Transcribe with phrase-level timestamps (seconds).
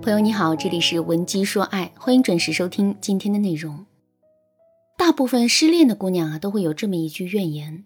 [0.00, 3.84] 朋友你好，这里是文姬说爱，欢迎准时收听今天的内容。
[4.96, 7.84] 大部分失恋的姑娘啊，都会有这么一句怨言：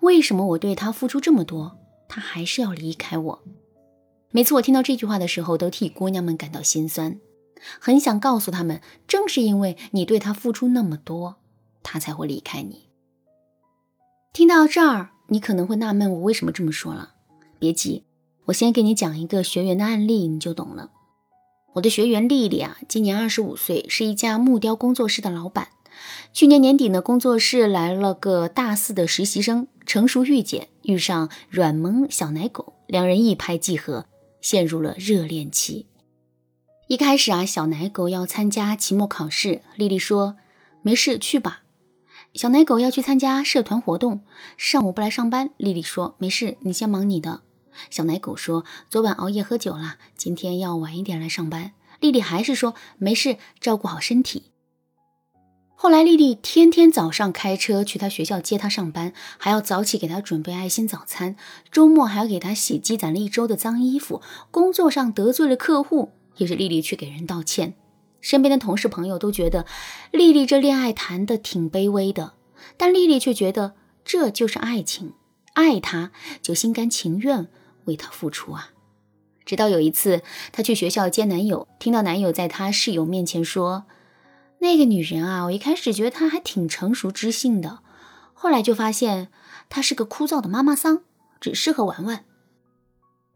[0.00, 3.42] 为什么我对他付出这么多，他还是要离开我？
[4.32, 7.20] 每次我听到这句话的时候，都替姑娘们感到心酸，
[7.80, 11.36] 很想告诉他们，正是因为你对他付出那么多，
[11.84, 12.88] 他才会离开你。
[14.32, 17.14] 听到这儿，你可能会纳闷，我为什么这么说了？
[17.60, 18.04] 别急，
[18.46, 20.90] 我先给你讲一个学员的案例，你就懂了。
[21.74, 25.68] 我的学员丽丽啊，今年二十五岁，是一家木雕工作室的老板。
[26.32, 34.06] 去年年底呢，工作室来了个大四的实习生，成熟御姐遇上软萌小奶狗，两人一拍即合，
[34.40, 35.86] 陷入了热恋期。
[36.88, 40.36] 一开始啊，小奶狗要参加期末考试，丽丽说
[40.82, 41.62] 没事去吧。
[42.34, 44.22] 小奶狗要去参加社团活动，
[44.56, 47.42] 上午不来上班，丽丽说没事，你先忙你的。
[47.90, 54.44] 小奶狗说：“昨晚熬夜喝酒了，今天要晚一点来上班。”丽丽还是说：“没事，照顾好身体。”
[55.74, 61.36] 后来，丽丽天天早上开车去他学校接他上班，还要早起给他准备爱心早餐，
[61.72, 64.20] 周末还要给他洗积攒了一周的脏衣服。
[64.50, 67.74] 工作上得罪了客户，也是丽丽去给人道歉。
[68.20, 69.64] 身边的同事朋友都觉得
[70.10, 72.34] 丽丽这恋爱谈的挺卑微的，
[72.76, 75.14] 但丽丽却觉得这就是爱情，
[75.54, 77.48] 爱他就心甘情愿。
[77.90, 78.70] 为他付出啊！
[79.44, 83.84] 直到有一次，她去学校接男友，听到男友在她室友面前说
[84.62, 87.80] ：“那个女人啊，我一开始觉得她还挺成熟知性的，
[88.32, 89.28] 后来就发现
[89.68, 91.02] 她是个枯燥的妈妈桑，
[91.40, 92.24] 只适合玩玩。”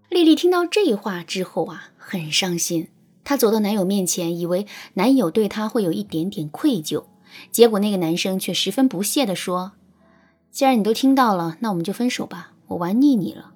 [0.09, 2.89] 丽丽听到这话之后啊，很伤心。
[3.25, 7.07] 她走到男友面前，以为男友对她会有一点点愧疚，
[7.51, 9.73] 结果那个男生却十分不屑地说
[10.53, 13.51] ：“既然你都听到了，那我们就分手吧，我玩腻你了。”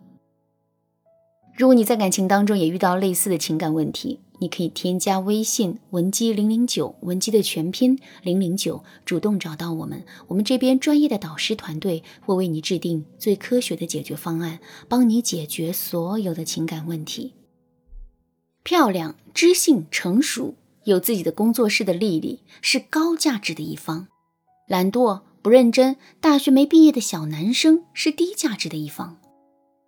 [1.58, 17.34] 如果你在感情当中也遇到类似的情感问题，你可以添加微信文姬零零九，文姬的全拼零零九，主动找到我们，我们这边专业的导师团队会为你制定最科学的解决方案，帮你解决所有的情感问题。
[18.62, 24.06] 漂亮、知性、成熟，有自己的工作室的丽丽是高价值的一方；
[24.68, 29.18] 懒惰、不认真、大学没毕业的小男生是低价值的一方。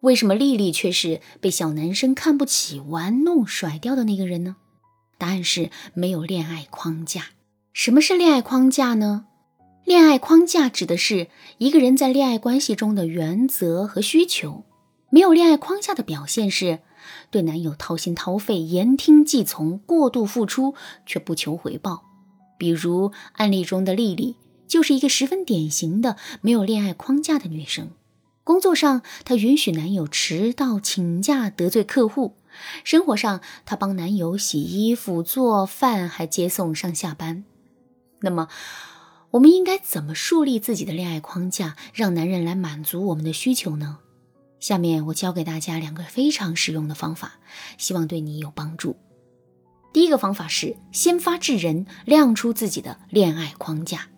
[0.00, 4.56] 为什么丽丽却是被小男生看不起、玩弄、甩掉的那个人呢？
[5.18, 7.30] 答案是没有恋爱框架。
[7.74, 9.26] 什么是恋爱框架呢？
[9.84, 11.28] 恋爱框架指的是
[11.58, 14.64] 一个人在恋爱关系中的原则和需求。
[15.10, 16.78] 没有恋爱框架的表现是
[17.30, 20.74] 对男友掏心掏肺、言听计从、过度付出
[21.04, 22.04] 却不求回报。
[22.56, 24.36] 比如案例中的丽丽，
[24.66, 27.90] 就是一个十分典型的没有恋爱框架的女生。
[28.42, 32.36] 工作上，她允许男友迟到、请假、得罪客户；
[32.84, 37.44] 生活上，她帮男友洗衣服、做饭，还接送上下班。
[38.20, 38.48] 那么，
[39.32, 43.98] 我们应该怎么树立自己的恋爱框架，让男人来满足我们的需求呢？
[44.58, 47.38] 下面我教给大家两个非常实用的方法，
[47.78, 48.96] 希望对你有帮助。
[49.90, 54.09] 第一个方法是先发制人，亮出自己的恋爱框架。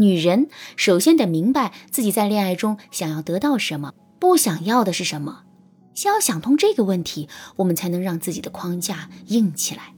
[0.00, 5.42] 女人首先得明白自己在恋爱中想要得到什么，不想要的是什么。
[5.94, 9.92] 先要想通这个问题，我们才能让自己的框架硬起来。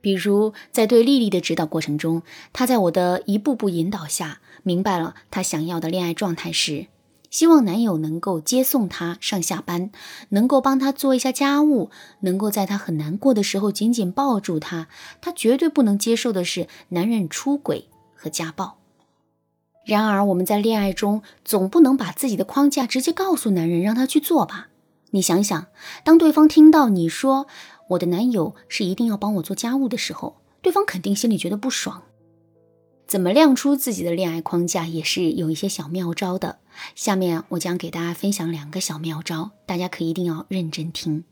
[0.00, 6.86] 比如在对丽丽的指导过程中，她在我的一步步引导下，明白了她想要的恋爱状态是：
[7.28, 9.90] 希望男友能够接送她上下班，
[10.28, 11.90] 能够帮她做一下家务，
[12.20, 14.86] 能够在她很难过的时候紧紧抱住她。
[15.20, 18.78] 她绝对不能接受的是男人出轨和家暴。
[19.84, 24.68] 然而，我们在恋爱中总不能把自己的框架直接告诉男人，让他去做吧？
[25.10, 25.66] 你想想，
[26.04, 27.48] 当对方听到你说
[27.88, 32.04] 我的男友是一定要帮我做家务的时候，对方肯定心里觉得不爽。
[33.08, 36.60] 怎么亮出自己的恋爱框架，也是有一些小妙招的。
[36.94, 41.24] 下面我将给大家分享两个小妙招，大家可一定要认真听。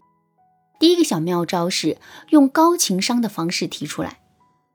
[0.81, 1.99] 第一个小妙招是
[2.31, 4.19] 用高情商的方式提出来，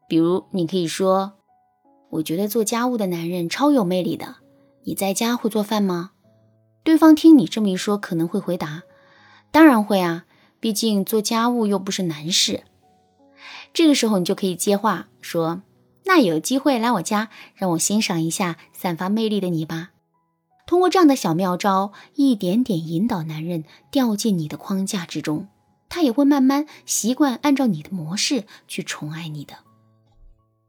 [0.07, 1.33] 比如你可以说。
[2.09, 4.35] 我觉得做家务的男人超有魅力的。
[4.83, 6.11] 你在家会做饭吗？
[6.83, 8.83] 对方听你这么一说，可能会回答
[9.51, 10.25] ：“当然会啊，
[10.59, 12.63] 毕竟做家务又不是难事。”
[13.73, 15.63] 这个时候你就可以接话说
[16.05, 19.89] ：“那有机会来我家，让我欣赏一下散发魅力的你吧。”
[20.67, 25.47] 通过这样的小妙招，一点点引导男人掉进你的框架之中，
[25.89, 29.64] 他也会慢慢习惯按照你的模式去宠爱你的。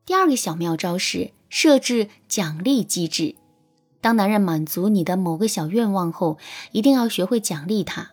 [0.07, 3.35] 第二个小妙招是设置奖励机制。
[4.01, 6.39] 当男人满足你的某个小愿望后，
[6.71, 8.13] 一定要学会奖励他。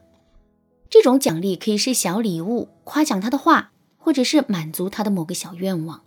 [0.90, 6.02] 这种奖励可以是小礼物、夸奖他的话，或者是满足他的某个小愿望。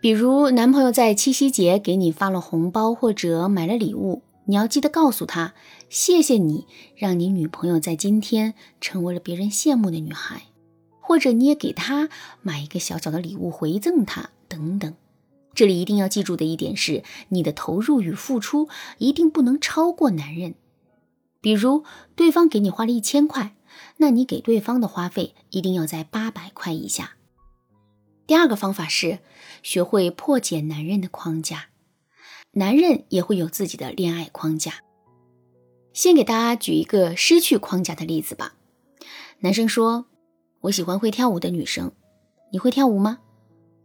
[0.00, 5.54] 比如，男朋友在七夕节给你发了红包或者买了礼物，你要记得告诉他
[5.90, 10.42] ：“谢谢你，让你女朋友在今天成为了别人羡慕的女孩。”
[11.06, 12.08] 或者你也给他
[12.42, 14.94] 买一个小小的礼物回赠他等等。
[15.54, 18.68] 这里一定要记住的一点是，你的投入与付出
[18.98, 20.54] 一定不能超过男人。
[21.40, 21.84] 比如，
[22.14, 23.56] 对方给你花了一千块。
[23.96, 27.16] 那你给对方的花费一定要在八百块以下。
[28.26, 29.18] 第二个方法是
[29.64, 31.66] 学会破解男人的框架，
[32.52, 34.74] 男人也会有自己的恋爱框架。
[35.92, 38.54] 先给大家举一个失去框架的例子吧。
[39.40, 40.06] 男生说
[40.62, 41.92] ：“我喜欢会跳舞的女生，
[42.52, 43.18] 你会跳舞吗？”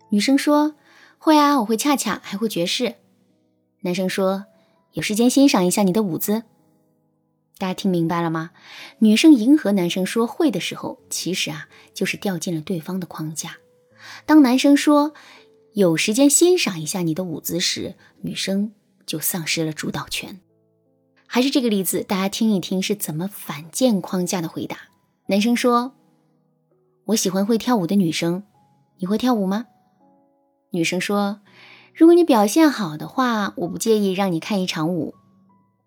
[0.10, 0.76] 女生说
[1.18, 2.96] ：“会啊，我会恰恰，还会爵士。”
[3.82, 4.46] 男生说
[4.94, 6.44] ：“有时间欣赏一下你的舞姿。”
[7.60, 8.52] 大家听明白了吗？
[9.00, 13.58] 女生迎合男生说会的时候，其实啊就是掉进了对方的框架。
[14.26, 15.14] 当男生说
[15.74, 18.72] 有时间欣赏一下你的舞姿时，女生
[19.06, 20.40] 就丧失了主导权。
[21.28, 24.90] 还是这个例子，大家听一听是怎么反建框架的回答。
[25.28, 25.94] 男生说
[27.08, 28.44] ：“我喜欢会跳舞的女生，
[28.98, 29.68] 你会跳舞吗？”
[30.72, 31.42] 女生说
[31.96, 35.16] ：“如果你表现好的话，我不介意让你看一场舞。”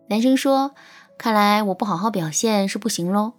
[0.08, 0.74] 男生说。
[1.18, 3.34] 看来我不好好表现是不行喽。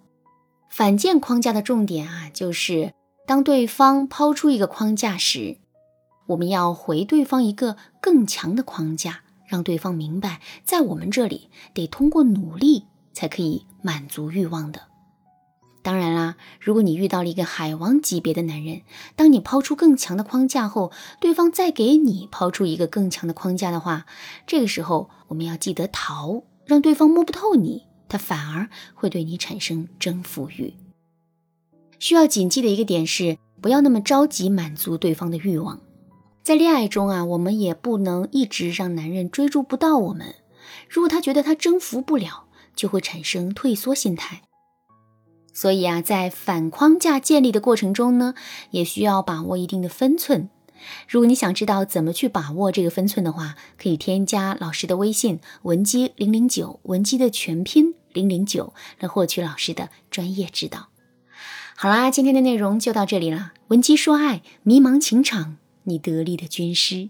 [0.70, 2.94] 反建框架的重点啊，就是
[3.28, 5.58] 当对方抛出一个框架时，
[6.28, 14.84] 我们要回对方一个更强的框架，让对方明白，在我们这里得通过努力才可以满足欲望的。
[15.84, 18.82] 当然啦，如果你遇到了一个海王级别的男人，
[19.16, 24.06] 当你抛出更强的框架后，对方再给你抛出一个更强的框架的话，
[24.48, 26.44] 这个时候我们要记得逃。
[26.66, 30.74] 让对方摸不透你，他反而会对你产生征服欲。
[32.00, 35.82] 需要谨记的一个点是，不要那么着急满足对方的欲望。
[36.42, 40.36] 在恋爱中啊，我们也不能一直让男人追逐不到我们。
[40.90, 44.44] 如果他觉得他征服不了，就会产生退缩心态。
[45.54, 48.34] 所以啊，在反框架建立的过程中呢，
[48.72, 50.50] 也需要把握一定的分寸。
[51.08, 60.88] 如果你想知道怎么去把握这个分寸的话，可以添加老师的微信文姬零零九，文姬的全拼零零九，来获取老师的专业指导。
[61.76, 63.54] 好啦，今天的内容就到这里了。
[63.70, 67.10] 文姬说爱，迷茫情场，你得力的军师。